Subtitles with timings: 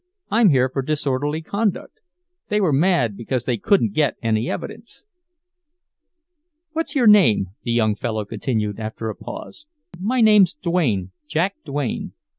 [0.31, 1.99] "I'm here for disorderly conduct.
[2.49, 5.03] They were mad because they couldn't get any evidence.
[6.71, 9.67] "What's your name?" the young fellow continued after a pause.
[9.99, 12.13] "My name's Duane—Jack Duane.